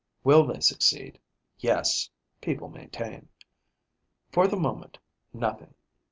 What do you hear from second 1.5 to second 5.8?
Yes, people maintain. For the moment, nothing.